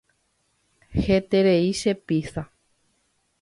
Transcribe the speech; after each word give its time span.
Heterei 1.03 1.67
che 1.79 1.93
pizza. 2.07 2.43